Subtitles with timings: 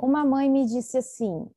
[0.00, 1.50] Uma mãe me disse assim: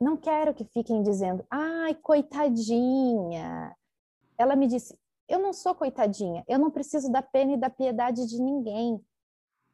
[0.00, 3.76] não quero que fiquem dizendo, ai, coitadinha.
[4.38, 8.26] Ela me disse: eu não sou coitadinha, eu não preciso da pena e da piedade
[8.26, 9.04] de ninguém.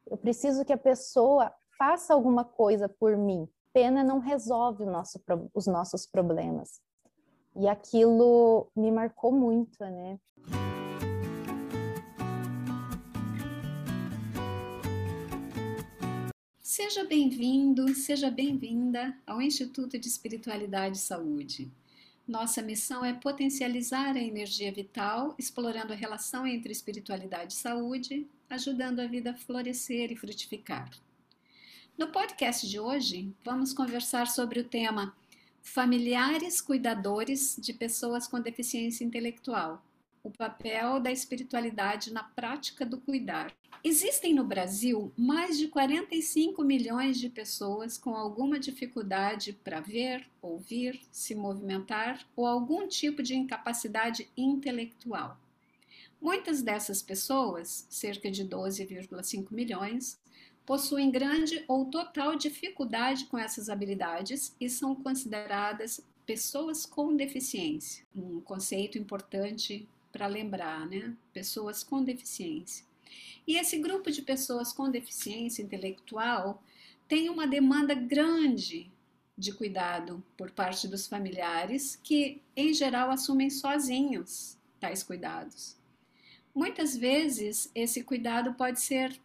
[0.07, 3.47] Eu preciso que a pessoa faça alguma coisa por mim.
[3.71, 5.21] Pena não resolve nosso,
[5.53, 6.81] os nossos problemas.
[7.55, 10.19] E aquilo me marcou muito, né?
[16.75, 21.71] Seja bem-vindo, seja bem-vinda ao Instituto de Espiritualidade e Saúde.
[22.27, 29.01] Nossa missão é potencializar a energia vital, explorando a relação entre espiritualidade e saúde, ajudando
[29.01, 30.89] a vida a florescer e frutificar.
[31.95, 35.15] No podcast de hoje, vamos conversar sobre o tema
[35.61, 39.79] Familiares Cuidadores de Pessoas com Deficiência Intelectual
[40.23, 43.53] o papel da espiritualidade na prática do cuidar.
[43.83, 51.01] Existem no Brasil mais de 45 milhões de pessoas com alguma dificuldade para ver, ouvir,
[51.11, 55.37] se movimentar ou algum tipo de incapacidade intelectual.
[56.21, 60.17] Muitas dessas pessoas, cerca de 12,5 milhões,
[60.65, 68.39] possuem grande ou total dificuldade com essas habilidades e são consideradas pessoas com deficiência, um
[68.39, 71.13] conceito importante para lembrar, né?
[71.33, 72.85] Pessoas com deficiência.
[73.45, 76.63] E esse grupo de pessoas com deficiência intelectual
[77.07, 78.89] tem uma demanda grande
[79.37, 85.75] de cuidado por parte dos familiares, que em geral assumem sozinhos tais cuidados.
[86.53, 89.19] Muitas vezes esse cuidado pode ser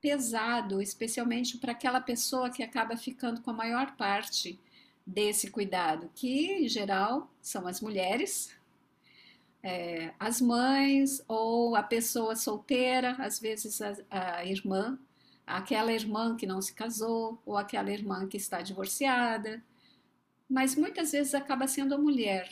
[0.00, 4.58] pesado, especialmente para aquela pessoa que acaba ficando com a maior parte
[5.04, 8.54] desse cuidado, que em geral são as mulheres,
[9.62, 14.98] é, as mães ou a pessoa solteira, às vezes a, a, irmã,
[15.46, 19.62] aquela irmã que não se casou ou aquela irmã que está divorciada,
[20.48, 22.50] mas muitas vezes acaba sendo a mulher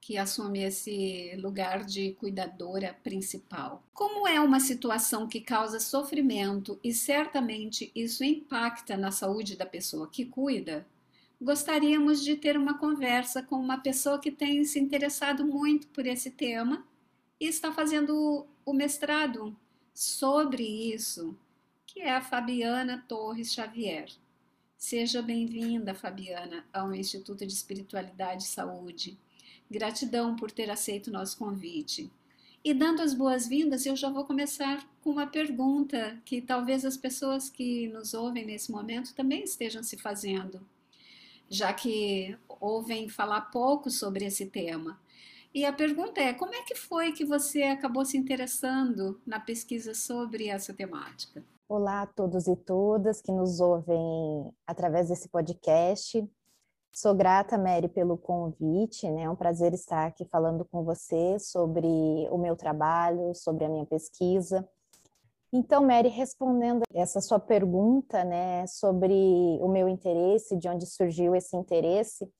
[0.00, 3.82] que assume esse lugar de cuidadora principal.
[3.92, 10.08] Como é uma situação que causa sofrimento e certamente isso impacta na saúde da pessoa
[10.08, 10.86] que cuida,
[11.40, 16.32] gostaríamos de ter uma conversa com uma pessoa que tem se interessado muito por esse
[16.32, 16.84] tema
[17.40, 19.56] e está fazendo o mestrado
[19.94, 21.36] sobre isso,
[21.86, 24.10] que é a Fabiana Torres Xavier.
[24.76, 29.18] Seja bem-vinda, Fabiana, ao Instituto de Espiritualidade e Saúde.
[29.70, 32.10] Gratidão por ter aceito o nosso convite.
[32.64, 37.48] E dando as boas-vindas, eu já vou começar com uma pergunta que talvez as pessoas
[37.48, 40.60] que nos ouvem nesse momento também estejam se fazendo
[41.48, 45.00] já que ouvem falar pouco sobre esse tema.
[45.54, 49.94] E a pergunta é: como é que foi que você acabou se interessando na pesquisa
[49.94, 51.42] sobre essa temática?
[51.68, 56.26] Olá a todos e todas que nos ouvem através desse podcast.
[56.94, 59.22] Sou grata, Mary, pelo convite, né?
[59.22, 61.86] É um prazer estar aqui falando com você sobre
[62.30, 64.68] o meu trabalho, sobre a minha pesquisa.
[65.52, 69.14] Então, Mary, respondendo essa sua pergunta, né, sobre
[69.60, 72.30] o meu interesse, de onde surgiu esse interesse.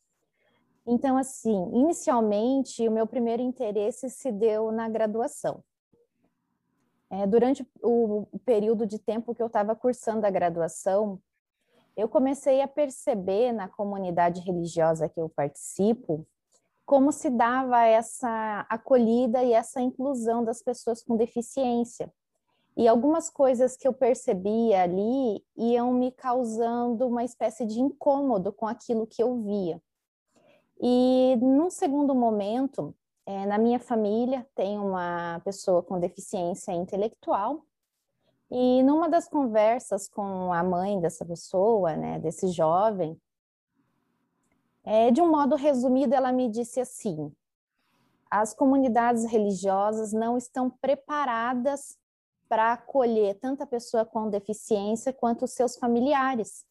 [0.87, 5.63] Então, assim, inicialmente, o meu primeiro interesse se deu na graduação.
[7.11, 11.19] É, durante o, o período de tempo que eu estava cursando a graduação,
[11.97, 16.27] eu comecei a perceber na comunidade religiosa que eu participo
[16.85, 22.11] como se dava essa acolhida e essa inclusão das pessoas com deficiência.
[22.79, 28.69] E algumas coisas que eu percebia ali iam me causando uma espécie de incômodo com
[28.69, 29.83] aquilo que eu via.
[30.81, 32.95] E num segundo momento,
[33.27, 37.65] é, na minha família tem uma pessoa com deficiência intelectual,
[38.49, 43.21] e numa das conversas com a mãe dessa pessoa, né, desse jovem,
[44.85, 47.33] é, de um modo resumido, ela me disse assim:
[48.31, 51.99] as comunidades religiosas não estão preparadas
[52.49, 56.65] para acolher tanto a pessoa com deficiência quanto os seus familiares.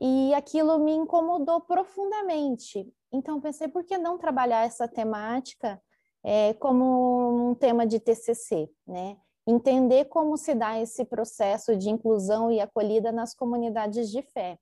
[0.00, 2.92] E aquilo me incomodou profundamente.
[3.12, 5.80] Então pensei, por que não trabalhar essa temática
[6.22, 9.16] é, como um tema de TCC, né?
[9.46, 14.58] Entender como se dá esse processo de inclusão e acolhida nas comunidades de fé.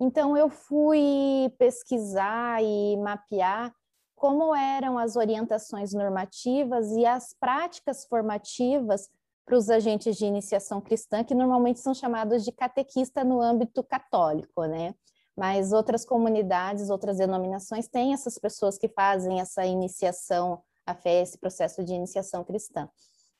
[0.00, 3.72] Então eu fui pesquisar e mapear
[4.16, 9.08] como eram as orientações normativas e as práticas formativas
[9.48, 14.66] para os agentes de iniciação cristã, que normalmente são chamados de catequista no âmbito católico,
[14.66, 14.94] né?
[15.34, 21.38] Mas outras comunidades, outras denominações têm essas pessoas que fazem essa iniciação à fé, esse
[21.38, 22.90] processo de iniciação cristã.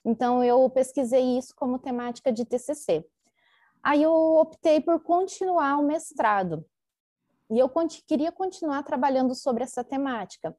[0.02, 3.04] Então, eu pesquisei isso como temática de TCC.
[3.82, 6.64] Aí eu optei por continuar o mestrado.
[7.50, 7.70] E eu
[8.06, 10.56] queria continuar trabalhando sobre essa temática.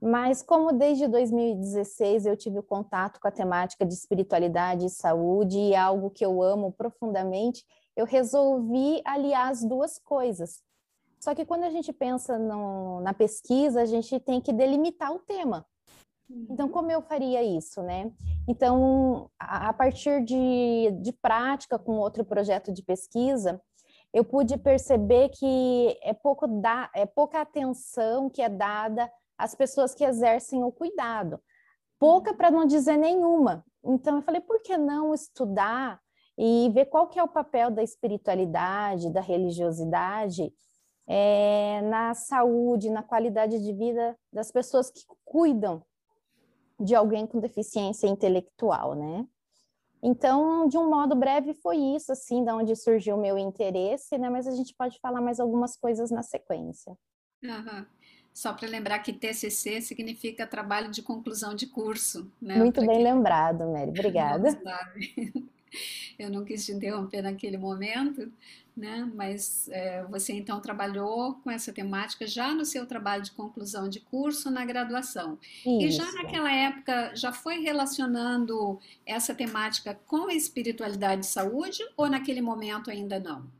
[0.00, 5.74] Mas como desde 2016 eu tive contato com a temática de espiritualidade e saúde e
[5.74, 7.64] é algo que eu amo profundamente,
[7.96, 10.62] eu resolvi aliar as duas coisas.
[11.18, 15.18] Só que quando a gente pensa no, na pesquisa, a gente tem que delimitar o
[15.18, 15.66] tema.
[16.30, 16.72] Então, uhum.
[16.72, 18.12] como eu faria isso, né?
[18.46, 23.60] Então, a, a partir de, de prática com outro projeto de pesquisa,
[24.12, 29.94] eu pude perceber que é, pouco da, é pouca atenção que é dada às pessoas
[29.94, 31.40] que exercem o cuidado.
[31.98, 33.64] Pouca para não dizer nenhuma.
[33.84, 36.00] Então, eu falei, por que não estudar
[36.36, 40.52] e ver qual que é o papel da espiritualidade, da religiosidade
[41.06, 45.82] é, na saúde, na qualidade de vida das pessoas que cuidam
[46.78, 49.26] de alguém com deficiência intelectual, né?
[50.00, 54.30] Então, de um modo breve, foi isso, assim, da onde surgiu o meu interesse, né?
[54.30, 56.96] Mas a gente pode falar mais algumas coisas na sequência.
[57.42, 57.86] Uhum.
[58.32, 62.56] Só para lembrar que TCC significa trabalho de conclusão de curso, né?
[62.56, 63.90] Muito bem lembrado, Mary.
[63.90, 64.60] Obrigada.
[66.18, 68.32] Eu não quis te interromper naquele momento,
[68.76, 69.10] né?
[69.14, 74.00] Mas é, você então trabalhou com essa temática já no seu trabalho de conclusão de
[74.00, 75.38] curso na graduação.
[75.60, 75.66] Isso.
[75.66, 82.08] E já naquela época já foi relacionando essa temática com a espiritualidade e saúde ou
[82.08, 83.57] naquele momento ainda não?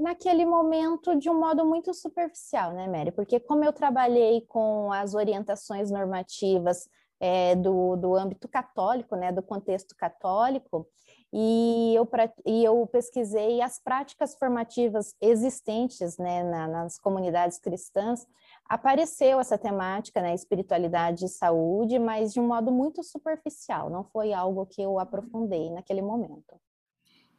[0.00, 3.12] Naquele momento, de um modo muito superficial, né, Mary?
[3.12, 6.88] Porque como eu trabalhei com as orientações normativas
[7.20, 10.88] é, do, do âmbito católico, né, do contexto católico,
[11.30, 12.08] e eu,
[12.46, 18.26] e eu pesquisei as práticas formativas existentes né, na, nas comunidades cristãs,
[18.66, 24.32] apareceu essa temática, né, espiritualidade e saúde, mas de um modo muito superficial, não foi
[24.32, 26.58] algo que eu aprofundei naquele momento.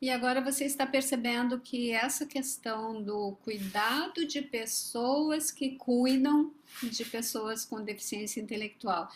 [0.01, 6.51] E agora você está percebendo que essa questão do cuidado de pessoas que cuidam
[6.81, 9.07] de pessoas com deficiência intelectual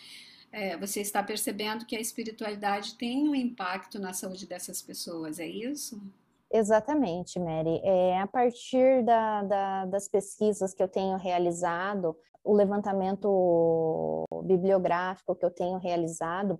[0.56, 5.46] é, você está percebendo que a espiritualidade tem um impacto na saúde dessas pessoas, é
[5.46, 6.00] isso?
[6.50, 7.78] Exatamente, Mary.
[7.84, 15.44] É, a partir da, da, das pesquisas que eu tenho realizado, o levantamento bibliográfico que
[15.44, 16.58] eu tenho realizado,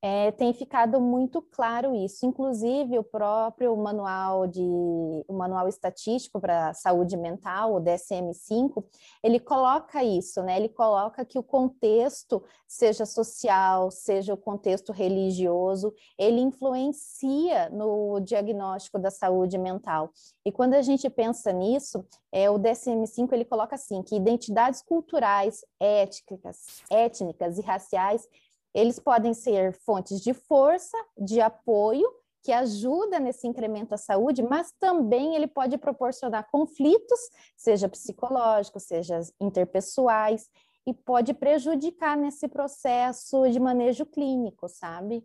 [0.00, 2.24] é, tem ficado muito claro isso.
[2.24, 8.84] Inclusive, o próprio manual de o manual estatístico para saúde mental, o DSM-5,
[9.24, 10.56] ele coloca isso, né?
[10.56, 18.98] Ele coloca que o contexto, seja social, seja o contexto religioso, ele influencia no diagnóstico
[19.00, 20.12] da saúde mental.
[20.44, 25.64] E quando a gente pensa nisso, é, o DSM-5 ele coloca assim que identidades culturais,
[25.80, 28.28] étnicas, étnicas e raciais
[28.74, 32.08] eles podem ser fontes de força, de apoio,
[32.42, 37.18] que ajuda nesse incremento da saúde, mas também ele pode proporcionar conflitos,
[37.56, 40.48] seja psicológicos, seja interpessoais,
[40.86, 45.22] e pode prejudicar nesse processo de manejo clínico, sabe?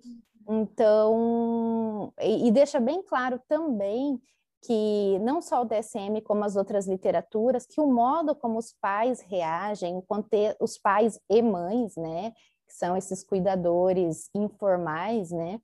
[0.50, 4.22] Então, e, e deixa bem claro também
[4.66, 9.22] que não só o DSM, como as outras literaturas, que o modo como os pais
[9.22, 10.02] reagem,
[10.60, 12.34] os pais e mães, né,
[12.74, 15.62] que são esses cuidadores informais, né?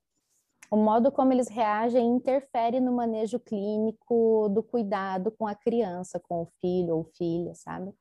[0.70, 6.42] O modo como eles reagem interfere no manejo clínico do cuidado com a criança, com
[6.42, 7.92] o filho ou filha, sabe?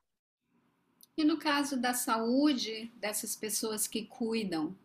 [1.18, 4.76] E no caso da saúde dessas pessoas que cuidam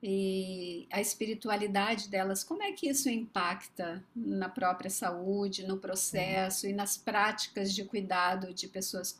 [0.00, 6.72] e a espiritualidade delas, como é que isso impacta na própria saúde, no processo e
[6.72, 9.18] nas práticas de cuidado de pessoas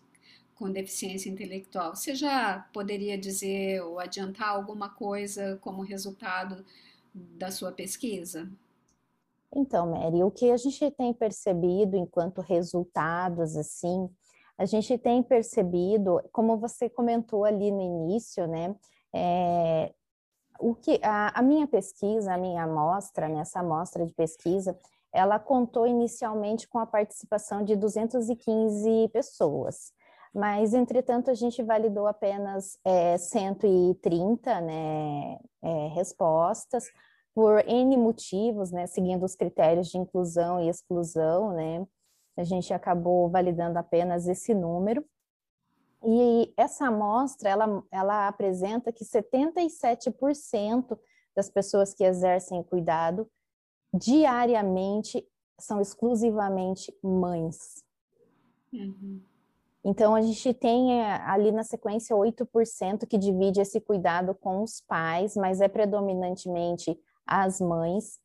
[0.59, 1.95] com deficiência intelectual.
[1.95, 6.65] Você já poderia dizer ou adiantar alguma coisa como resultado
[7.15, 8.51] da sua pesquisa?
[9.55, 14.11] Então, Mary, o que a gente tem percebido enquanto resultados, assim,
[14.59, 18.75] a gente tem percebido, como você comentou ali no início, né,
[19.15, 19.95] é,
[20.61, 24.77] o que a, a, minha pesquisa, a minha amostra, nessa né, amostra de pesquisa,
[25.13, 29.97] ela contou inicialmente com a participação de 215 pessoas
[30.35, 36.85] mas entretanto a gente validou apenas é, 130 né, é, respostas
[37.35, 41.87] por N motivos, né, seguindo os critérios de inclusão e exclusão, né,
[42.37, 45.05] a gente acabou validando apenas esse número.
[46.05, 50.99] E essa amostra, ela, ela apresenta que 77%
[51.35, 53.29] das pessoas que exercem cuidado
[53.93, 55.27] diariamente
[55.59, 57.85] são exclusivamente mães.
[58.73, 59.21] Uhum.
[59.85, 64.81] Então, a gente tem eh, ali na sequência 8% que divide esse cuidado com os
[64.81, 68.19] pais, mas é predominantemente as mães.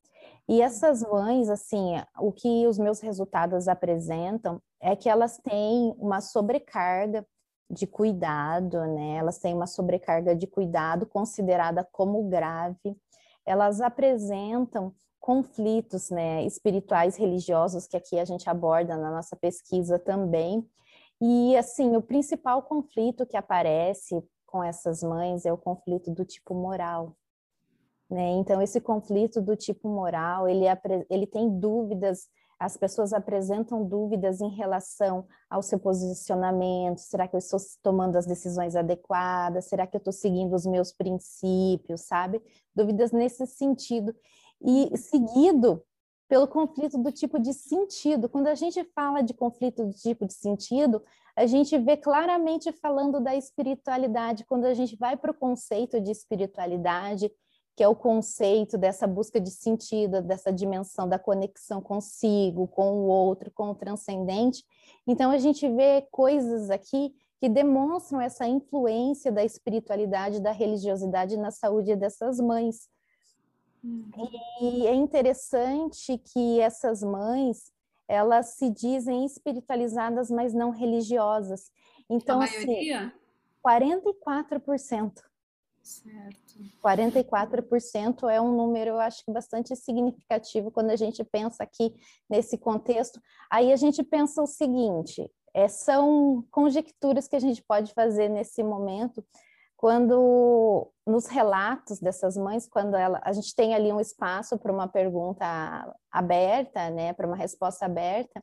[0.47, 6.19] E essas mães, assim, o que os meus resultados apresentam é que elas têm uma
[6.19, 7.25] sobrecarga
[7.69, 9.15] de cuidado, né?
[9.17, 12.97] Elas têm uma sobrecarga de cuidado considerada como grave.
[13.45, 20.67] Elas apresentam conflitos, né, espirituais, religiosos, que aqui a gente aborda na nossa pesquisa também.
[21.21, 26.53] E, assim, o principal conflito que aparece com essas mães é o conflito do tipo
[26.53, 27.15] moral.
[28.09, 28.31] Né?
[28.31, 30.65] Então, esse conflito do tipo moral, ele,
[31.09, 32.27] ele tem dúvidas
[32.63, 38.25] as pessoas apresentam dúvidas em relação ao seu posicionamento: será que eu estou tomando as
[38.25, 39.65] decisões adequadas?
[39.65, 42.41] Será que eu estou seguindo os meus princípios, sabe?
[42.73, 44.15] Dúvidas nesse sentido.
[44.61, 45.83] E seguido
[46.33, 48.27] pelo conflito do tipo de sentido.
[48.27, 50.99] Quando a gente fala de conflito do tipo de sentido,
[51.35, 54.43] a gente vê claramente falando da espiritualidade.
[54.43, 57.31] Quando a gente vai para o conceito de espiritualidade,
[57.75, 63.05] que é o conceito dessa busca de sentido, dessa dimensão da conexão consigo, com o
[63.05, 64.63] outro, com o transcendente.
[65.05, 71.51] Então, a gente vê coisas aqui que demonstram essa influência da espiritualidade, da religiosidade na
[71.51, 72.89] saúde dessas mães.
[73.83, 74.09] Uhum.
[74.61, 77.71] E é interessante que essas mães,
[78.07, 81.71] elas se dizem espiritualizadas, mas não religiosas.
[82.09, 83.07] Então, A maioria?
[83.07, 83.23] Assim,
[83.65, 85.21] 44%.
[85.83, 86.43] Certo.
[86.81, 91.93] 44% é um número, eu acho que bastante significativo quando a gente pensa aqui
[92.29, 93.21] nesse contexto.
[93.51, 98.63] Aí a gente pensa o seguinte: é, são conjecturas que a gente pode fazer nesse
[98.63, 99.25] momento,
[99.83, 104.87] quando nos relatos dessas mães, quando ela, a gente tem ali um espaço para uma
[104.87, 105.45] pergunta
[106.09, 108.41] aberta, né, para uma resposta aberta,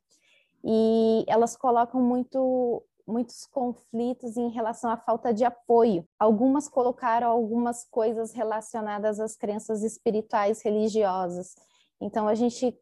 [0.63, 6.07] e elas colocam muito muitos conflitos em relação à falta de apoio.
[6.19, 11.55] Algumas colocaram algumas coisas relacionadas às crenças espirituais religiosas.
[11.99, 12.79] Então a gente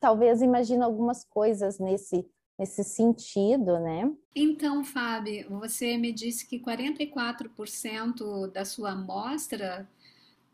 [0.00, 4.10] talvez imagina algumas coisas nesse nesse sentido, né?
[4.34, 9.88] Então, Fábio, você me disse que 44% da sua amostra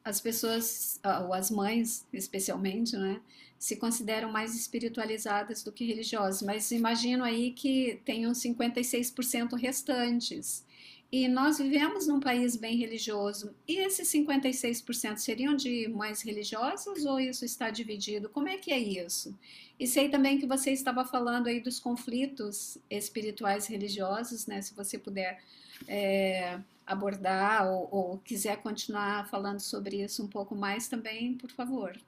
[0.04, 3.20] as pessoas, ou as mães especialmente, né,
[3.58, 10.64] se consideram mais espiritualizadas do que religiosas, mas imagino aí que tenham 56% restantes.
[11.12, 13.52] E nós vivemos num país bem religioso.
[13.66, 18.28] E esses 56% seriam de mães religiosas ou isso está dividido?
[18.28, 19.36] Como é que é isso?
[19.78, 24.62] E sei também que você estava falando aí dos conflitos espirituais religiosos, né?
[24.62, 25.42] Se você puder
[25.88, 31.98] é, abordar ou, ou, quiser continuar falando sobre isso um pouco mais também, por favor.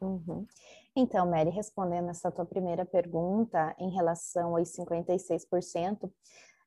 [0.00, 0.46] Uhum.
[0.94, 6.10] Então, Mary, respondendo essa tua primeira pergunta em relação aos 56%,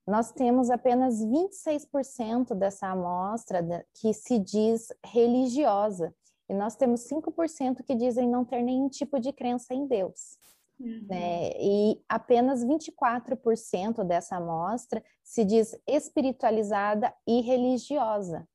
[0.08, 6.14] nós temos apenas 26% dessa amostra que se diz religiosa,
[6.48, 10.38] e nós temos 5% que dizem não ter nenhum tipo de crença em Deus.
[10.80, 11.06] Uhum.
[11.08, 11.52] Né?
[11.60, 18.48] E apenas 24% dessa amostra se diz espiritualizada e religiosa.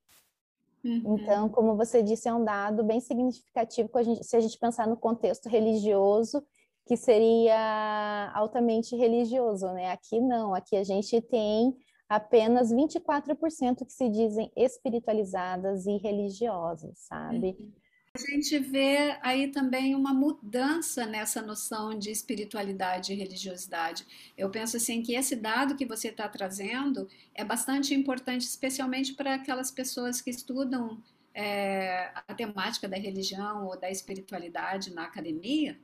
[0.85, 1.17] Uhum.
[1.19, 3.91] Então, como você disse, é um dado bem significativo
[4.23, 6.43] se a gente pensar no contexto religioso,
[6.91, 9.93] que seria altamente religioso, né?
[9.93, 11.73] Aqui não, aqui a gente tem
[12.09, 17.57] apenas 24% que se dizem espiritualizadas e religiosas, sabe?
[17.61, 17.73] Uhum.
[18.17, 24.05] A gente vê aí também uma mudança nessa noção de espiritualidade e religiosidade.
[24.37, 29.37] Eu penso assim que esse dado que você está trazendo é bastante importante, especialmente para
[29.37, 31.01] aquelas pessoas que estudam
[31.33, 35.79] é, a temática da religião ou da espiritualidade na academia,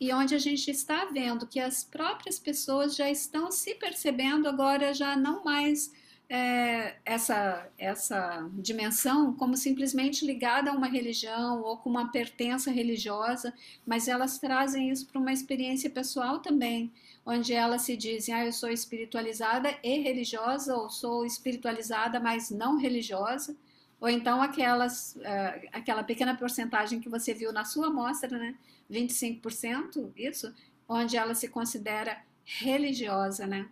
[0.00, 4.94] e onde a gente está vendo que as próprias pessoas já estão se percebendo agora
[4.94, 5.92] já não mais
[6.28, 13.54] é, essa, essa dimensão como simplesmente ligada a uma religião ou com uma pertença religiosa,
[13.86, 16.92] mas elas trazem isso para uma experiência pessoal também,
[17.24, 22.76] onde elas se dizem, ah, eu sou espiritualizada e religiosa, ou sou espiritualizada, mas não
[22.76, 23.56] religiosa,
[24.00, 28.54] ou então aquelas, uh, aquela pequena porcentagem que você viu na sua amostra, né,
[28.90, 30.54] 25%, isso,
[30.88, 33.68] onde ela se considera religiosa, né,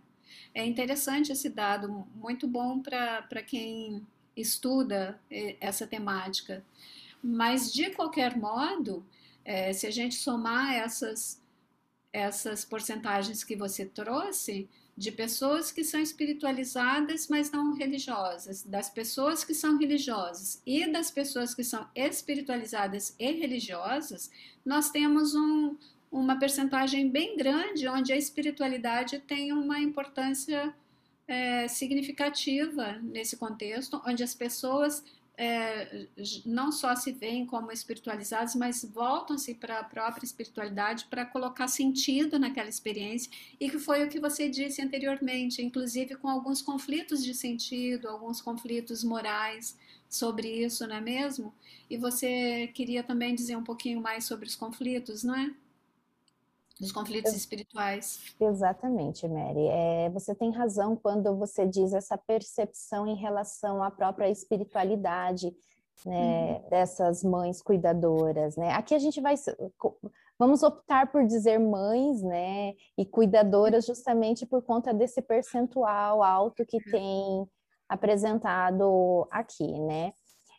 [0.54, 6.64] é interessante esse dado, muito bom para quem estuda eh, essa temática.
[7.22, 9.04] Mas, de qualquer modo,
[9.44, 11.42] é, se a gente somar essas,
[12.12, 19.44] essas porcentagens que você trouxe, de pessoas que são espiritualizadas, mas não religiosas, das pessoas
[19.44, 24.30] que são religiosas e das pessoas que são espiritualizadas e religiosas,
[24.64, 25.76] nós temos um,
[26.10, 30.74] uma percentagem bem grande onde a espiritualidade tem uma importância
[31.28, 35.04] é, significativa nesse contexto, onde as pessoas
[35.36, 36.06] é,
[36.46, 42.38] não só se veem como espiritualizados, mas voltam-se para a própria espiritualidade para colocar sentido
[42.38, 47.34] naquela experiência, e que foi o que você disse anteriormente, inclusive com alguns conflitos de
[47.34, 49.76] sentido, alguns conflitos morais
[50.08, 51.52] sobre isso, não é mesmo?
[51.90, 55.54] E você queria também dizer um pouquinho mais sobre os conflitos, não é?
[56.78, 58.34] Dos conflitos espirituais.
[58.38, 59.66] Exatamente, Mary.
[59.68, 65.56] É, você tem razão quando você diz essa percepção em relação à própria espiritualidade
[66.04, 66.68] né, uhum.
[66.68, 68.56] dessas mães cuidadoras.
[68.56, 68.72] Né?
[68.72, 69.34] Aqui a gente vai.
[70.38, 76.76] Vamos optar por dizer mães né, e cuidadoras justamente por conta desse percentual alto que
[76.76, 76.90] uhum.
[76.90, 77.50] tem
[77.88, 80.12] apresentado aqui, né?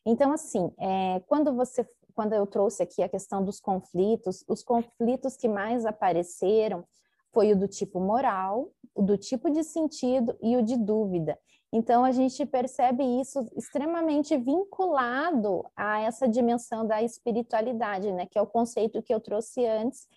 [0.05, 1.85] Então, assim, é, quando você
[2.17, 6.83] quando eu trouxe aqui a questão dos conflitos, os conflitos que mais apareceram
[7.31, 11.37] foi o do tipo moral, o do tipo de sentido e o de dúvida.
[11.71, 18.25] Então, a gente percebe isso extremamente vinculado a essa dimensão da espiritualidade, né?
[18.25, 20.07] Que é o conceito que eu trouxe antes,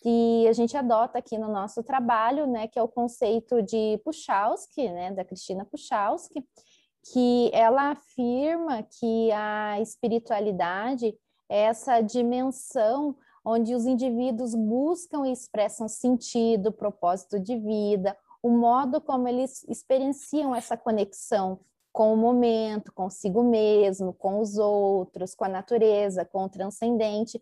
[0.00, 2.66] que a gente adota aqui no nosso trabalho, né?
[2.66, 5.12] Que é o conceito de Puchalski, né?
[5.12, 6.42] Da Cristina Puchalski,
[7.12, 11.14] que ela afirma que a espiritualidade
[11.52, 19.28] essa dimensão onde os indivíduos buscam e expressam sentido, propósito de vida, o modo como
[19.28, 21.60] eles experienciam essa conexão
[21.92, 27.38] com o momento, consigo mesmo, com os outros, com a natureza, com o transcendente.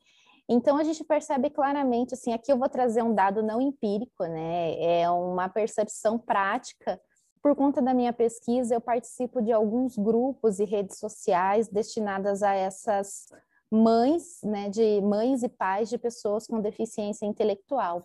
[0.48, 4.74] Então a gente percebe claramente, assim, aqui eu vou trazer um dado não empírico, né?
[4.82, 7.00] É uma percepção prática.
[7.40, 12.52] Por conta da minha pesquisa, eu participo de alguns grupos e redes sociais destinadas a
[12.52, 13.28] essas
[13.70, 18.04] mães, né, de mães e pais de pessoas com deficiência intelectual.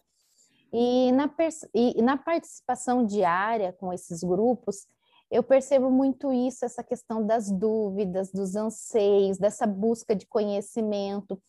[0.72, 1.34] E na,
[1.74, 4.88] e na participação diária com esses grupos,
[5.32, 11.42] eu percebo muito isso, essa questão das dúvidas, dos anseios, dessa busca de conhecimento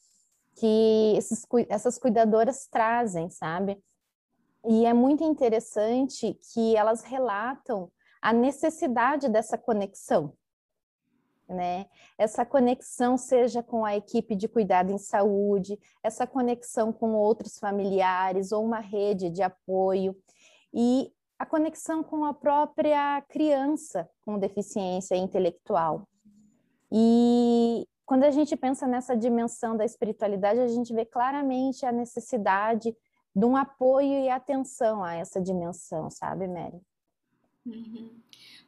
[0.55, 3.79] que esses, essas cuidadoras trazem, sabe?
[4.65, 10.33] E é muito interessante que elas relatam a necessidade dessa conexão,
[11.49, 11.87] né?
[12.19, 18.53] Essa conexão seja com a equipe de cuidado em saúde, essa conexão com outros familiares
[18.53, 20.17] ou uma rede de apoio
[20.73, 26.09] e a conexão com a própria criança com deficiência intelectual.
[26.91, 32.97] E quando a gente pensa nessa dimensão da espiritualidade, a gente vê claramente a necessidade
[33.35, 36.81] de um apoio e atenção a essa dimensão, sabe, Mary?
[37.67, 38.23] Uhum.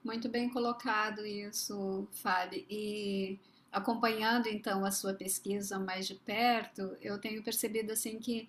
[0.08, 2.64] Muito bem colocado isso, Fábio.
[2.70, 3.38] E
[3.70, 8.48] acompanhando então a sua pesquisa mais de perto, eu tenho percebido assim que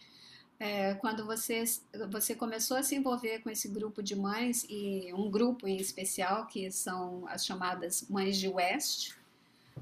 [0.57, 1.65] é, quando você,
[2.09, 6.47] você começou a se envolver com esse grupo de mães, e um grupo em especial,
[6.47, 9.15] que são as chamadas Mães de West,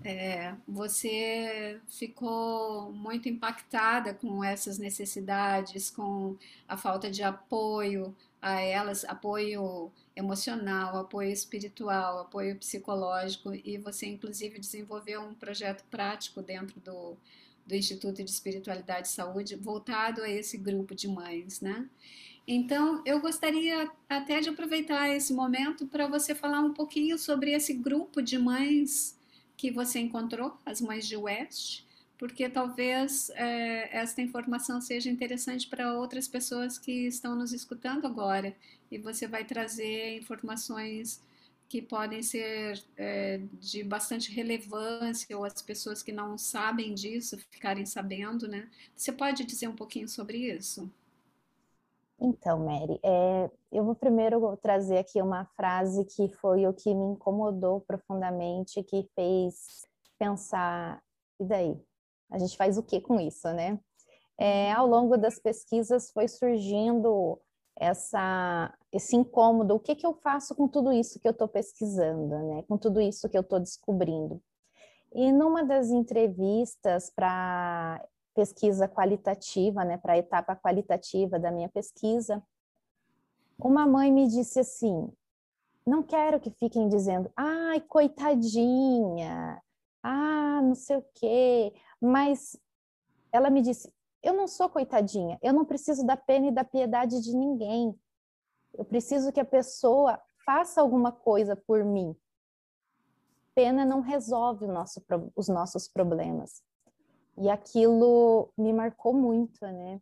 [0.03, 6.35] é, você ficou muito impactada com essas necessidades, com
[6.67, 14.59] a falta de apoio a elas, apoio emocional, apoio espiritual, apoio psicológico, e você, inclusive,
[14.59, 17.15] desenvolveu um projeto prático dentro do,
[17.65, 21.87] do Instituto de Espiritualidade e Saúde voltado a esse grupo de mães, né?
[22.47, 27.73] Então, eu gostaria até de aproveitar esse momento para você falar um pouquinho sobre esse
[27.73, 29.19] grupo de mães
[29.57, 31.83] que você encontrou, as mães de West,
[32.17, 38.55] porque talvez é, esta informação seja interessante para outras pessoas que estão nos escutando agora
[38.89, 41.21] e você vai trazer informações
[41.69, 47.85] que podem ser é, de bastante relevância ou as pessoas que não sabem disso ficarem
[47.85, 48.69] sabendo, né?
[48.95, 50.89] Você pode dizer um pouquinho sobre isso?
[52.19, 57.05] Então, Mary, é, eu vou primeiro trazer aqui uma frase que foi o que me
[57.13, 59.85] incomodou profundamente, que fez
[60.17, 61.03] pensar,
[61.39, 61.86] e daí?
[62.29, 63.79] A gente faz o que com isso, né?
[64.37, 67.39] É, ao longo das pesquisas foi surgindo
[67.75, 72.37] essa, esse incômodo, o que, que eu faço com tudo isso que eu estou pesquisando,
[72.37, 72.63] né?
[72.67, 74.41] Com tudo isso que eu estou descobrindo.
[75.13, 78.03] E numa das entrevistas para
[78.35, 82.43] pesquisa qualitativa, né, para a etapa qualitativa da minha pesquisa,
[83.59, 85.11] uma mãe me disse assim:
[85.85, 89.61] não quero que fiquem dizendo, ai, coitadinha,
[90.03, 92.57] ah, não sei o quê, mas
[93.31, 93.91] ela me disse:
[94.23, 97.97] eu não sou coitadinha, eu não preciso da pena e da piedade de ninguém.
[98.73, 102.15] Eu preciso que a pessoa faça alguma coisa por mim.
[103.55, 105.03] Pena não resolve nosso,
[105.35, 106.61] os nossos problemas.
[107.37, 110.01] E aquilo me marcou muito, né?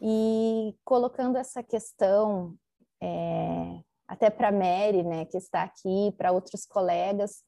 [0.00, 2.56] E colocando essa questão,
[3.00, 7.44] é, até para Mary, né, que está aqui, para outros colegas,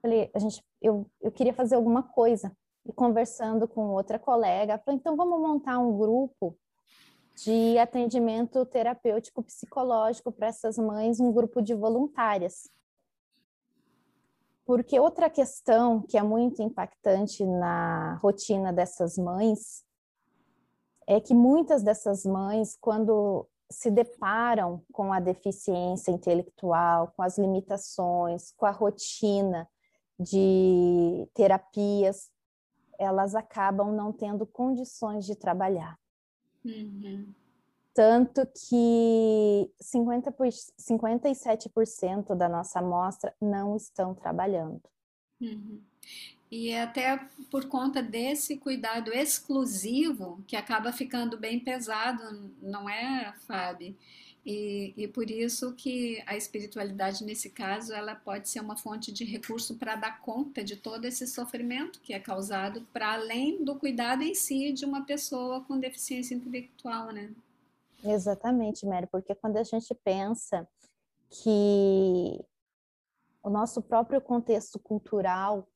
[0.00, 2.56] falei, a gente, eu, eu queria fazer alguma coisa.
[2.86, 6.56] E conversando com outra colega, falei, então vamos montar um grupo
[7.44, 12.70] de atendimento terapêutico psicológico para essas mães, um grupo de voluntárias.
[14.64, 19.84] Porque outra questão que é muito impactante na rotina dessas mães
[21.06, 28.52] é que muitas dessas mães, quando se deparam com a deficiência intelectual, com as limitações,
[28.52, 29.68] com a rotina
[30.18, 32.30] de terapias,
[33.00, 35.98] elas acabam não tendo condições de trabalhar.
[36.62, 37.32] Uhum.
[37.94, 44.82] Tanto que 50 por, 57% da nossa amostra não estão trabalhando.
[45.40, 45.80] Uhum.
[46.50, 47.16] E é até
[47.50, 53.96] por conta desse cuidado exclusivo que acaba ficando bem pesado, não é, Fábio?
[54.44, 59.24] E, e por isso que a espiritualidade, nesse caso, ela pode ser uma fonte de
[59.24, 64.22] recurso para dar conta de todo esse sofrimento que é causado para além do cuidado
[64.22, 67.30] em si de uma pessoa com deficiência intelectual, né?
[68.02, 70.66] Exatamente, Mary, porque quando a gente pensa
[71.28, 72.42] que
[73.42, 75.68] o nosso próprio contexto cultural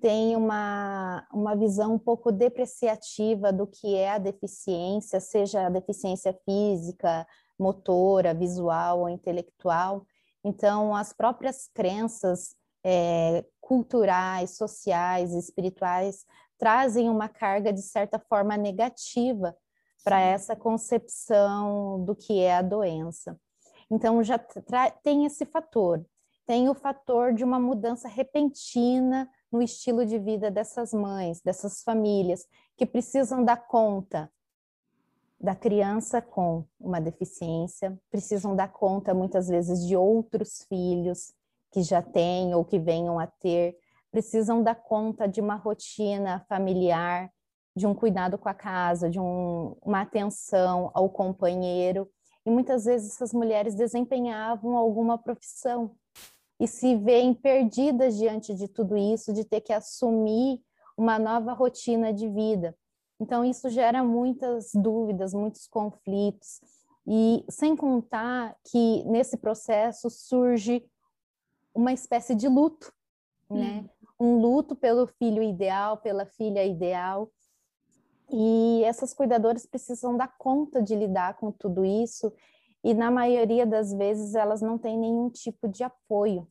[0.00, 6.32] tem uma, uma visão um pouco depreciativa do que é a deficiência, seja a deficiência
[6.44, 7.26] física,
[7.58, 10.06] motora, visual ou intelectual.
[10.44, 16.24] Então, as próprias crenças é, culturais, sociais, espirituais
[16.56, 19.56] trazem uma carga, de certa forma, negativa
[20.04, 23.38] para essa concepção do que é a doença.
[23.90, 24.38] Então, já
[25.02, 26.04] tem esse fator.
[26.46, 32.46] Tem o fator de uma mudança repentina no estilo de vida dessas mães, dessas famílias,
[32.76, 34.30] que precisam dar conta
[35.40, 41.32] da criança com uma deficiência, precisam dar conta muitas vezes de outros filhos
[41.70, 43.76] que já têm ou que venham a ter,
[44.10, 47.30] precisam dar conta de uma rotina familiar,
[47.76, 52.10] de um cuidado com a casa, de um, uma atenção ao companheiro.
[52.44, 55.94] E muitas vezes essas mulheres desempenhavam alguma profissão
[56.58, 60.60] e se veem perdidas diante de tudo isso, de ter que assumir
[60.96, 62.76] uma nova rotina de vida.
[63.20, 66.60] Então, isso gera muitas dúvidas, muitos conflitos,
[67.06, 70.84] e sem contar que nesse processo surge
[71.74, 72.92] uma espécie de luto,
[73.50, 73.80] né?
[73.80, 73.88] Hum.
[74.20, 77.30] Um luto pelo filho ideal, pela filha ideal.
[78.30, 82.32] E essas cuidadoras precisam dar conta de lidar com tudo isso,
[82.84, 86.46] e na maioria das vezes elas não têm nenhum tipo de apoio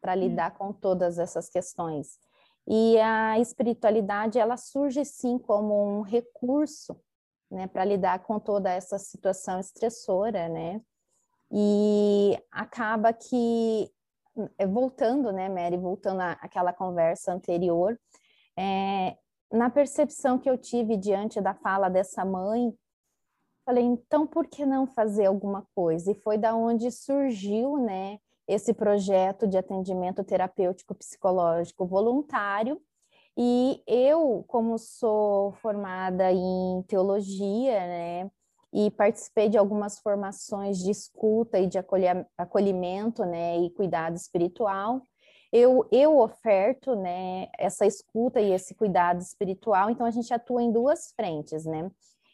[0.00, 0.20] para hum.
[0.20, 0.54] lidar hum.
[0.58, 2.18] com todas essas questões.
[2.66, 6.96] E a espiritualidade, ela surge sim como um recurso,
[7.50, 10.80] né, para lidar com toda essa situação estressora, né?
[11.50, 13.90] E acaba que,
[14.58, 17.98] eh, voltando, né, Mary, voltando àquela conversa anterior,
[18.56, 19.16] é,
[19.52, 22.72] na percepção que eu tive diante da fala dessa mãe,
[23.66, 26.10] falei, então por que não fazer alguma coisa?
[26.10, 32.80] E foi da onde surgiu, né, esse projeto de atendimento terapêutico psicológico voluntário.
[33.36, 38.30] E eu, como sou formada em teologia, né,
[38.72, 41.78] e participei de algumas formações de escuta e de
[42.36, 45.02] acolhimento, né, e cuidado espiritual,
[45.50, 50.72] eu, eu oferto, né, essa escuta e esse cuidado espiritual, então a gente atua em
[50.72, 51.90] duas frentes, né.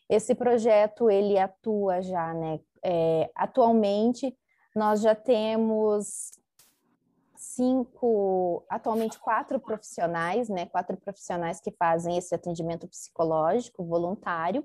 [0.08, 4.36] Esse projeto, ele atua já, né, é, atualmente
[4.74, 6.32] nós já temos
[7.36, 10.66] cinco, atualmente quatro profissionais, né?
[10.66, 14.64] Quatro profissionais que fazem esse atendimento psicológico voluntário.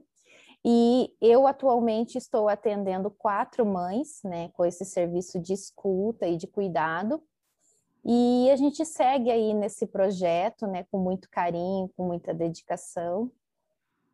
[0.66, 6.48] E eu atualmente estou atendendo quatro mães, né, com esse serviço de escuta e de
[6.48, 7.22] cuidado.
[8.06, 13.30] E a gente segue aí nesse projeto, né, com muito carinho, com muita dedicação.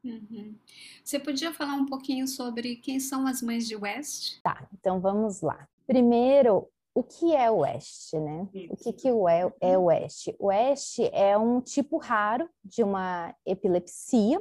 [0.04, 0.56] Uhum.
[1.04, 4.40] Você podia falar um pouquinho sobre quem são as mães de West?
[4.42, 5.68] Tá, então vamos lá.
[5.90, 8.48] Primeiro, o que é o Oeste, né?
[8.70, 10.36] O que, que é, é o Oeste?
[10.38, 14.40] O Oeste é um tipo raro de uma epilepsia.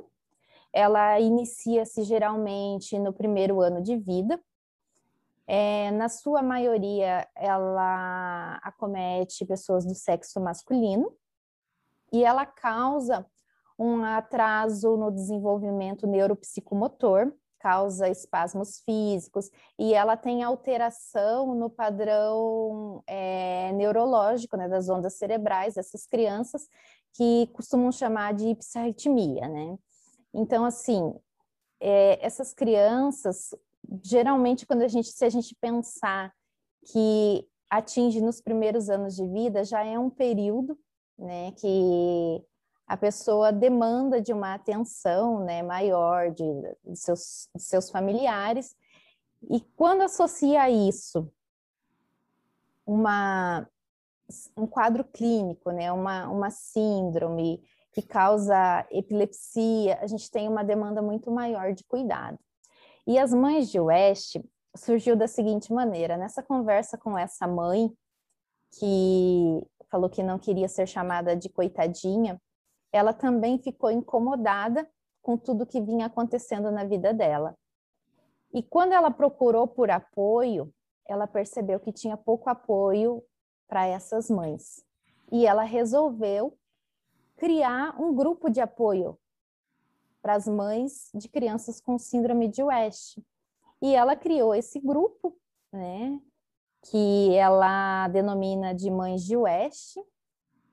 [0.70, 4.38] Ela inicia-se geralmente no primeiro ano de vida.
[5.46, 11.10] É, na sua maioria, ela acomete pessoas do sexo masculino
[12.12, 13.24] e ela causa
[13.78, 23.72] um atraso no desenvolvimento neuropsicomotor, causa espasmos físicos e ela tem alteração no padrão é,
[23.72, 26.68] neurológico né, das ondas cerebrais dessas crianças
[27.14, 29.76] que costumam chamar de psarritmia, né?
[30.32, 31.14] Então, assim,
[31.80, 33.54] é, essas crianças,
[34.04, 36.32] geralmente, quando a gente, se a gente pensar
[36.92, 40.78] que atinge nos primeiros anos de vida, já é um período
[41.18, 42.44] né, que
[42.88, 46.44] a pessoa demanda de uma atenção, né, maior de,
[46.84, 48.74] de seus, de seus familiares,
[49.50, 51.30] e quando associa isso
[52.86, 53.68] uma
[54.56, 61.00] um quadro clínico, né, uma, uma síndrome que causa epilepsia, a gente tem uma demanda
[61.00, 62.38] muito maior de cuidado.
[63.06, 64.36] E as mães de West
[64.76, 67.90] surgiu da seguinte maneira: nessa conversa com essa mãe,
[68.78, 72.40] que falou que não queria ser chamada de coitadinha,
[72.92, 74.88] ela também ficou incomodada
[75.22, 77.56] com tudo que vinha acontecendo na vida dela.
[78.52, 80.72] E quando ela procurou por apoio,
[81.06, 83.22] ela percebeu que tinha pouco apoio
[83.66, 84.84] para essas mães.
[85.30, 86.56] E ela resolveu
[87.36, 89.18] criar um grupo de apoio
[90.22, 93.18] para as mães de crianças com síndrome de West.
[93.80, 95.36] E ela criou esse grupo,
[95.72, 96.20] né,
[96.82, 99.96] que ela denomina de Mães de West,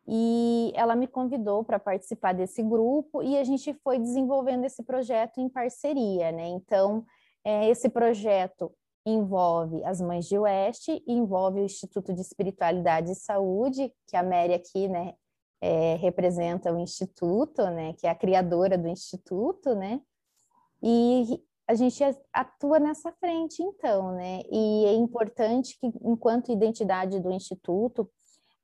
[0.07, 5.39] e ela me convidou para participar desse grupo e a gente foi desenvolvendo esse projeto
[5.39, 6.47] em parceria, né?
[6.47, 7.03] Então,
[7.43, 8.71] é, esse projeto
[9.05, 14.53] envolve as Mães de Oeste, envolve o Instituto de Espiritualidade e Saúde, que a Mary
[14.53, 15.13] aqui, né,
[15.61, 20.01] é, representa o Instituto, né, que é a criadora do Instituto, né,
[20.81, 27.31] e a gente atua nessa frente, então, né, e é importante que, enquanto identidade do
[27.31, 28.09] Instituto,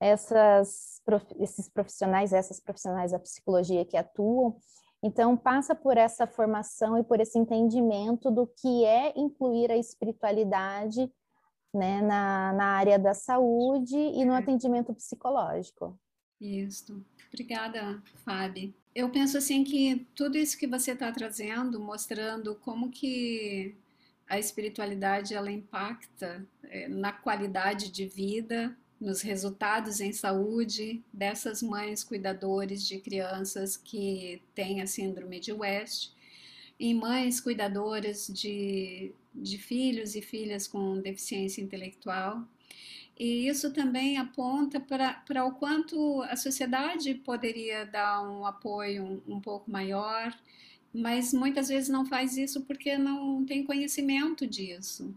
[0.02, 1.00] essas,
[1.40, 4.58] esses profissionais, essas profissionais da psicologia que atuam,
[5.04, 11.12] então, passa por essa formação e por esse entendimento do que é incluir a espiritualidade
[11.74, 16.00] né, na, na área da saúde e no atendimento psicológico.
[16.40, 17.04] Isso.
[17.30, 18.74] Obrigada, Fábio.
[18.94, 23.76] Eu penso assim que tudo isso que você está trazendo, mostrando como que
[24.28, 32.04] a espiritualidade ela impacta é, na qualidade de vida nos resultados em saúde dessas mães
[32.04, 36.12] cuidadores de crianças que têm a síndrome de West,
[36.80, 42.48] em mães cuidadoras de, de filhos e filhas com deficiência intelectual.
[43.18, 49.40] E isso também aponta para o quanto a sociedade poderia dar um apoio um, um
[49.40, 50.36] pouco maior,
[50.94, 55.14] mas muitas vezes não faz isso porque não tem conhecimento disso.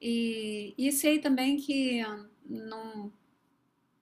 [0.00, 2.00] E, e sei também que
[2.48, 3.10] num,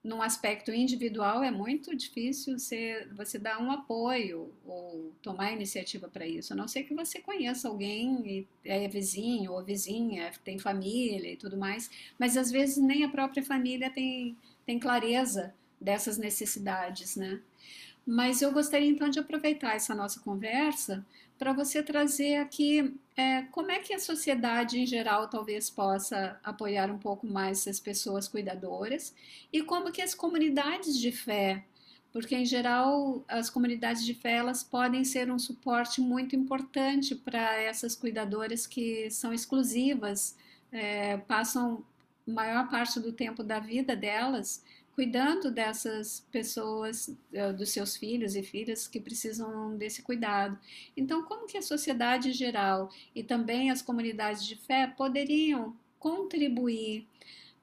[0.03, 6.25] num aspecto individual é muito difícil você, você dar um apoio ou tomar iniciativa para
[6.25, 11.35] isso, a não ser que você conheça alguém é vizinho ou vizinha, tem família e
[11.35, 17.41] tudo mais, mas às vezes nem a própria família tem, tem clareza dessas necessidades, né?
[18.05, 21.05] Mas eu gostaria então de aproveitar essa nossa conversa
[21.37, 26.91] para você trazer aqui é, como é que a sociedade em geral talvez possa apoiar
[26.91, 29.13] um pouco mais essas pessoas cuidadoras
[29.51, 31.63] e como que as comunidades de fé,
[32.11, 37.59] porque em geral as comunidades de fé elas podem ser um suporte muito importante para
[37.61, 40.35] essas cuidadoras que são exclusivas,
[40.71, 41.83] é, passam
[42.25, 44.63] maior parte do tempo da vida delas
[44.97, 50.57] cuidando dessas pessoas, eh, dos seus filhos e filhas que precisam desse cuidado.
[50.97, 57.07] Então, como que a sociedade em geral e também as comunidades de fé poderiam contribuir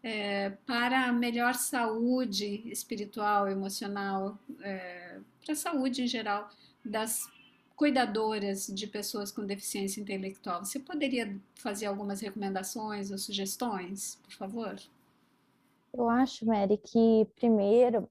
[0.00, 6.48] é, para a melhor saúde espiritual, emocional, é, para a saúde em geral
[6.84, 7.28] das
[7.74, 10.64] cuidadoras de pessoas com deficiência intelectual.
[10.64, 14.76] Você poderia fazer algumas recomendações ou sugestões, por favor?
[15.96, 18.10] Eu acho, Mary, que primeiro,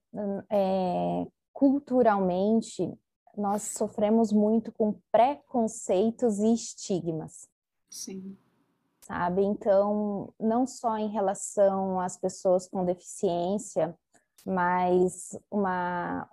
[0.50, 2.90] é, culturalmente,
[3.36, 7.48] nós sofremos muito com preconceitos e estigmas.
[7.90, 8.38] Sim.
[9.02, 9.44] Sabe?
[9.44, 13.94] Então, não só em relação às pessoas com deficiência,
[14.46, 16.30] mas uma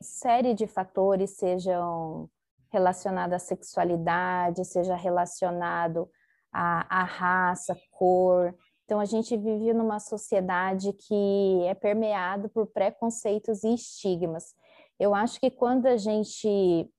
[0.00, 2.30] série de fatores, sejam
[2.70, 6.08] relacionados à sexualidade, seja relacionado
[6.52, 13.62] à, à raça, cor, então, a gente vive numa sociedade que é permeado por preconceitos
[13.64, 14.54] e estigmas.
[14.98, 16.90] Eu acho que quando a gente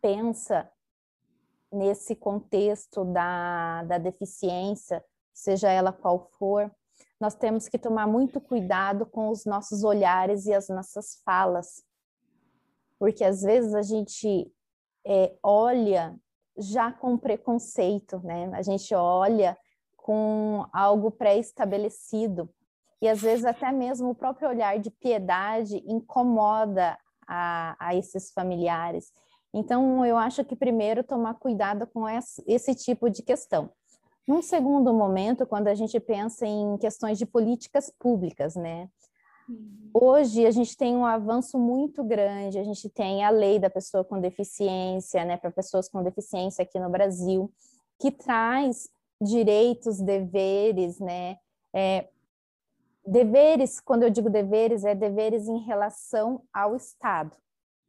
[0.00, 0.70] pensa
[1.72, 6.70] nesse contexto da, da deficiência, seja ela qual for,
[7.20, 11.84] nós temos que tomar muito cuidado com os nossos olhares e as nossas falas,
[12.98, 14.52] porque às vezes a gente
[15.06, 16.18] é, olha
[16.58, 18.50] já com preconceito, né?
[18.52, 19.56] A gente olha
[20.02, 22.48] com algo pré-estabelecido.
[23.02, 29.12] E às vezes até mesmo o próprio olhar de piedade incomoda a, a esses familiares.
[29.52, 33.70] Então, eu acho que primeiro tomar cuidado com esse, esse tipo de questão.
[34.26, 38.88] Num segundo momento, quando a gente pensa em questões de políticas públicas, né?
[39.48, 39.90] Uhum.
[39.92, 44.04] Hoje a gente tem um avanço muito grande, a gente tem a lei da pessoa
[44.04, 47.50] com deficiência, né, para pessoas com deficiência aqui no Brasil,
[47.98, 48.88] que traz
[49.20, 51.36] direitos, deveres, né,
[51.74, 52.08] é,
[53.06, 57.36] deveres, quando eu digo deveres, é deveres em relação ao Estado,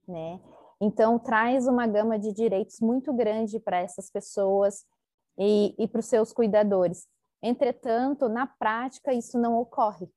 [0.08, 0.40] né?
[0.84, 4.84] Então, traz uma gama de direitos muito grande para essas pessoas
[5.38, 7.08] e, e para os seus cuidadores.
[7.42, 10.10] Entretanto, na prática, isso não ocorre.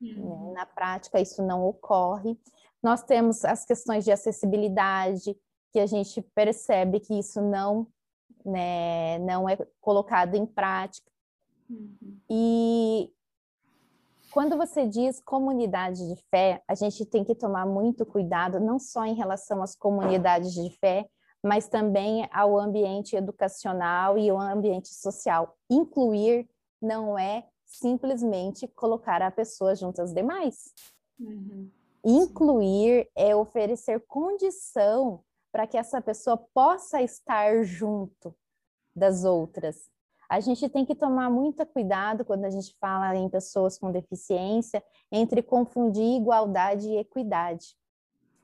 [0.00, 0.14] Né?
[0.14, 0.52] Uhum.
[0.52, 2.38] Na prática, isso não ocorre.
[2.80, 5.36] Nós temos as questões de acessibilidade,
[5.72, 7.88] que a gente percebe que isso não,
[8.44, 11.10] né, não é colocado em prática.
[11.68, 12.18] Uhum.
[12.30, 13.12] E
[14.32, 19.04] quando você diz comunidade de fé, a gente tem que tomar muito cuidado, não só
[19.04, 21.06] em relação às comunidades de fé,
[21.42, 25.56] mas também ao ambiente educacional e ao ambiente social.
[25.68, 26.48] Incluir
[26.80, 30.72] não é simplesmente colocar a pessoa junto às demais.
[31.18, 31.70] Uhum.
[32.04, 38.34] Incluir é oferecer condição para que essa pessoa possa estar junto
[38.96, 39.90] das outras,
[40.32, 44.82] a gente tem que tomar muito cuidado quando a gente fala em pessoas com deficiência
[45.10, 47.76] entre confundir igualdade e equidade.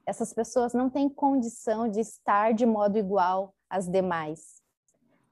[0.07, 4.63] Essas pessoas não têm condição de estar de modo igual às demais,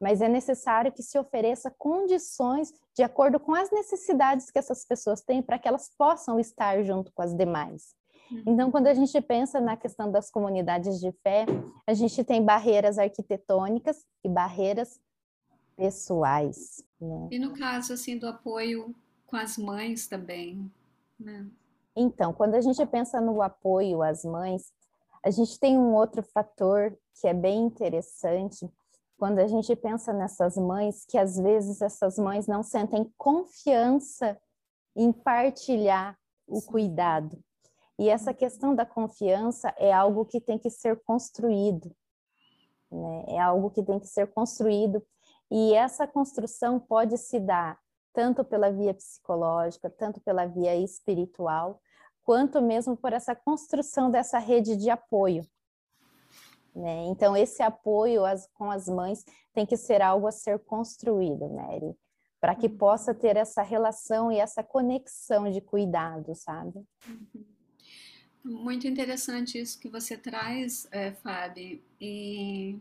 [0.00, 5.20] mas é necessário que se ofereça condições de acordo com as necessidades que essas pessoas
[5.20, 7.94] têm para que elas possam estar junto com as demais.
[8.46, 11.46] Então, quando a gente pensa na questão das comunidades de fé,
[11.86, 15.00] a gente tem barreiras arquitetônicas e barreiras
[15.76, 16.84] pessoais.
[17.00, 17.28] Né?
[17.30, 18.94] E no caso assim do apoio
[19.26, 20.70] com as mães também,
[21.18, 21.46] né?
[21.94, 24.72] Então, quando a gente pensa no apoio às mães,
[25.22, 28.70] a gente tem um outro fator que é bem interessante
[29.18, 34.38] quando a gente pensa nessas mães, que às vezes essas mães não sentem confiança
[34.94, 37.38] em partilhar o cuidado.
[37.98, 41.90] E essa questão da confiança é algo que tem que ser construído,
[42.90, 43.24] né?
[43.28, 45.02] É algo que tem que ser construído
[45.50, 47.78] e essa construção pode se dar
[48.12, 51.80] tanto pela via psicológica, tanto pela via espiritual,
[52.24, 55.46] quanto mesmo por essa construção dessa rede de apoio.
[56.74, 57.04] Né?
[57.06, 61.96] Então, esse apoio as, com as mães tem que ser algo a ser construído, Mary,
[62.40, 62.76] para que uhum.
[62.76, 66.84] possa ter essa relação e essa conexão de cuidado, sabe?
[67.06, 67.55] Uhum.
[68.46, 71.80] Muito interessante isso que você traz, é, Fábio.
[72.00, 72.76] E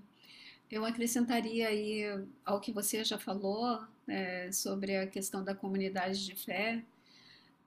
[0.69, 2.03] eu acrescentaria aí
[2.45, 6.83] ao que você já falou é, sobre a questão da comunidade de fé.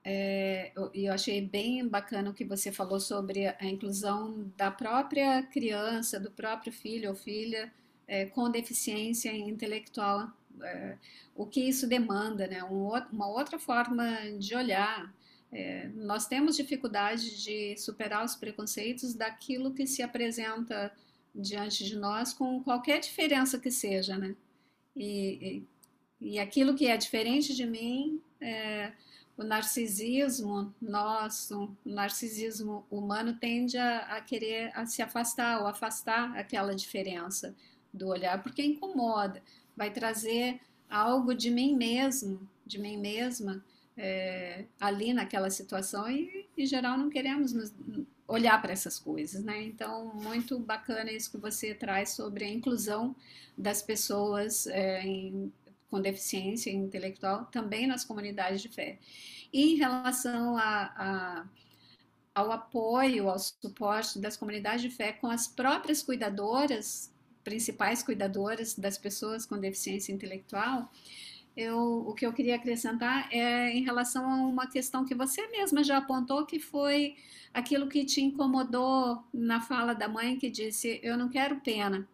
[0.05, 5.43] É, e eu achei bem bacana o que você falou sobre a inclusão da própria
[5.43, 7.69] criança, do próprio filho ou filha
[8.07, 10.31] é, com deficiência intelectual.
[11.35, 12.63] O que isso demanda, né?
[12.63, 14.05] Um, uma outra forma
[14.37, 15.13] de olhar.
[15.51, 20.91] É, nós temos dificuldade de superar os preconceitos daquilo que se apresenta
[21.33, 24.35] diante de nós com qualquer diferença que seja, né?
[24.95, 25.65] E,
[26.21, 28.91] e, e aquilo que é diferente de mim, é,
[29.37, 36.37] o narcisismo nosso, o narcisismo humano tende a, a querer a se afastar ou afastar
[36.37, 37.55] aquela diferença
[37.93, 39.41] do olhar, porque incomoda,
[39.75, 40.59] vai trazer
[40.89, 43.63] algo de mim mesmo, de mim mesma,
[44.01, 47.73] é, ali naquela situação e, em geral, não queremos nos,
[48.25, 49.61] olhar para essas coisas, né?
[49.63, 53.13] Então, muito bacana isso que você traz sobre a inclusão
[53.57, 55.51] das pessoas é, em,
[55.89, 58.99] com deficiência intelectual também nas comunidades de fé.
[59.51, 61.45] E em relação a, a,
[62.33, 67.11] ao apoio, ao suporte das comunidades de fé com as próprias cuidadoras,
[67.43, 70.89] principais cuidadoras das pessoas com deficiência intelectual,
[71.59, 75.83] eu, o que eu queria acrescentar é em relação a uma questão que você mesma
[75.83, 77.17] já apontou, que foi
[77.53, 82.07] aquilo que te incomodou na fala da mãe que disse: Eu não quero pena.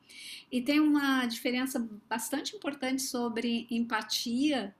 [0.52, 4.74] E tem uma diferença bastante importante sobre empatia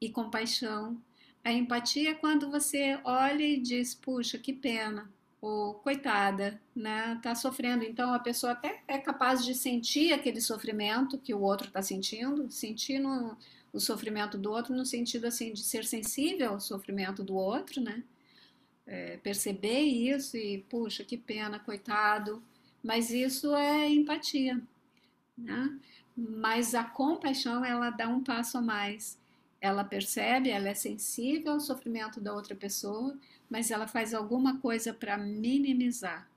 [0.00, 0.96] e compaixão.
[1.44, 7.18] A empatia é quando você olha e diz: Puxa, que pena, ou coitada, né?
[7.20, 7.82] Tá sofrendo.
[7.82, 12.48] Então a pessoa até é capaz de sentir aquele sofrimento que o outro está sentindo,
[12.52, 13.36] sentir no
[13.72, 18.02] o sofrimento do outro no sentido assim de ser sensível ao sofrimento do outro, né?
[18.86, 22.42] É, perceber isso e puxa que pena, coitado.
[22.82, 24.60] Mas isso é empatia,
[25.38, 25.78] né?
[26.16, 29.18] Mas a compaixão ela dá um passo a mais.
[29.60, 33.16] Ela percebe, ela é sensível ao sofrimento da outra pessoa,
[33.48, 36.28] mas ela faz alguma coisa para minimizar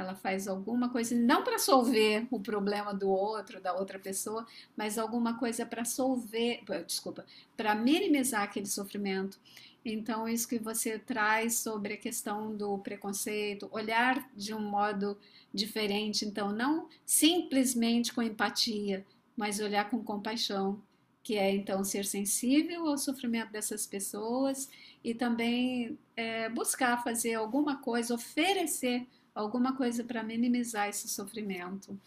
[0.00, 4.46] ela faz alguma coisa, não para solver o problema do outro, da outra pessoa,
[4.76, 7.24] mas alguma coisa para solver, desculpa,
[7.56, 9.38] para minimizar aquele sofrimento.
[9.84, 15.16] Então, isso que você traz sobre a questão do preconceito, olhar de um modo
[15.52, 20.82] diferente, então, não simplesmente com empatia, mas olhar com compaixão,
[21.22, 24.68] que é então ser sensível ao sofrimento dessas pessoas
[25.02, 31.98] e também é, buscar fazer alguma coisa, oferecer alguma coisa para minimizar esse sofrimento.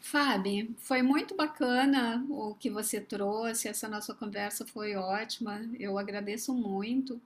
[0.00, 6.54] Fábio, foi muito bacana o que você trouxe, essa nossa conversa foi ótima, eu agradeço
[6.54, 7.20] muito.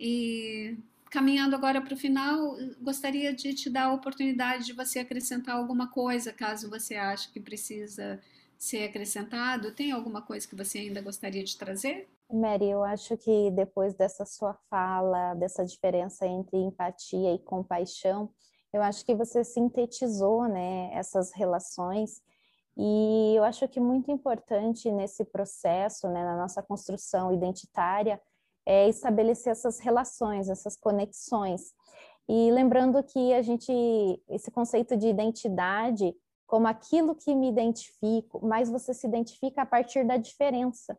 [0.00, 0.76] E
[1.10, 5.86] caminhando agora para o final, gostaria de te dar a oportunidade de você acrescentar alguma
[5.88, 8.18] coisa, caso você ache que precisa
[8.58, 9.74] ser acrescentado.
[9.74, 12.08] Tem alguma coisa que você ainda gostaria de trazer?
[12.30, 18.30] Mary, eu acho que depois dessa sua fala, dessa diferença entre empatia e compaixão,
[18.72, 22.22] eu acho que você sintetizou, né, essas relações
[22.76, 28.20] e eu acho que muito importante nesse processo, né, na nossa construção identitária,
[28.66, 31.72] é estabelecer essas relações, essas conexões.
[32.28, 33.72] E lembrando que a gente,
[34.28, 36.14] esse conceito de identidade,
[36.54, 40.96] como aquilo que me identifico, mas você se identifica a partir da diferença.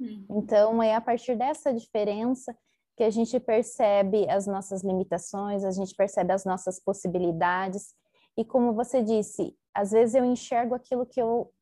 [0.00, 0.24] Hum.
[0.30, 2.56] Então, é a partir dessa diferença
[2.96, 7.94] que a gente percebe as nossas limitações, a gente percebe as nossas possibilidades.
[8.38, 11.52] E como você disse, às vezes eu enxergo aquilo que eu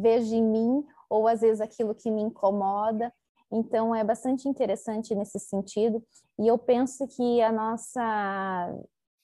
[0.00, 3.12] vejo em mim, ou às vezes aquilo que me incomoda.
[3.50, 6.02] Então, é bastante interessante nesse sentido.
[6.38, 8.74] E eu penso que a nossa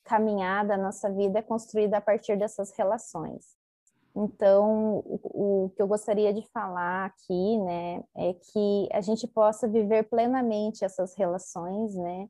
[0.09, 3.59] caminhada, a nossa vida é construída a partir dessas relações.
[4.17, 9.69] Então, o, o, que eu gostaria de falar aqui, né, é que a gente possa
[9.69, 12.29] viver plenamente essas relações, né,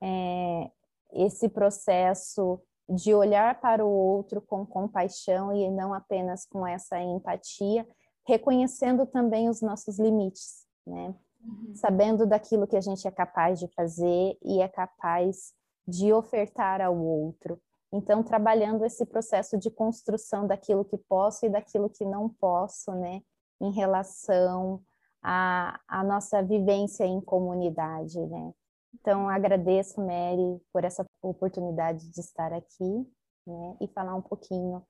[0.00, 0.70] é,
[1.12, 2.58] esse processo
[2.88, 7.86] de olhar para o outro com compaixão e não apenas com essa empatia,
[8.26, 11.14] reconhecendo também os nossos limites, né,
[11.44, 11.74] uhum.
[11.74, 15.52] sabendo daquilo que a gente é capaz de fazer e é capaz
[15.88, 17.58] de ofertar ao outro,
[17.90, 23.22] então, trabalhando esse processo de construção daquilo que posso e daquilo que não posso, né,
[23.60, 24.82] em relação
[25.22, 28.52] à, à nossa vivência em comunidade, né.
[28.94, 33.06] Então, agradeço, Mary, por essa oportunidade de estar aqui,
[33.46, 34.84] né, e falar um pouquinho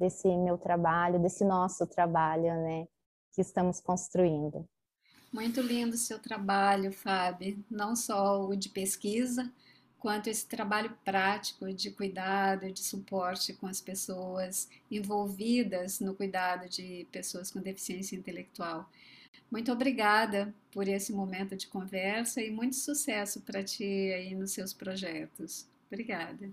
[0.00, 2.86] desse meu trabalho, desse nosso trabalho, né,
[3.34, 4.66] que estamos construindo.
[5.30, 9.52] Muito lindo o seu trabalho, Fábio, não só o de pesquisa,
[9.98, 17.06] quanto esse trabalho prático de cuidado, de suporte com as pessoas envolvidas no cuidado de
[17.10, 18.88] pessoas com deficiência intelectual.
[19.50, 24.72] Muito obrigada por esse momento de conversa e muito sucesso para ti aí nos seus
[24.72, 25.66] projetos.
[25.90, 26.50] Obrigada.